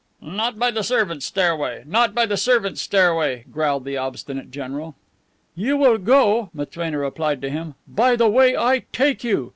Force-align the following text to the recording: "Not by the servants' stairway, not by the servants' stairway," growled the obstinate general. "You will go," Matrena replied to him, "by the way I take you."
"Not 0.23 0.57
by 0.57 0.71
the 0.71 0.81
servants' 0.81 1.27
stairway, 1.27 1.83
not 1.85 2.15
by 2.15 2.25
the 2.25 2.35
servants' 2.35 2.81
stairway," 2.81 3.45
growled 3.53 3.85
the 3.85 3.97
obstinate 3.97 4.49
general. 4.49 4.95
"You 5.55 5.77
will 5.77 5.99
go," 5.99 6.49
Matrena 6.55 6.97
replied 6.97 7.39
to 7.43 7.51
him, 7.51 7.75
"by 7.87 8.15
the 8.15 8.27
way 8.27 8.57
I 8.57 8.85
take 8.93 9.23
you." 9.23 9.49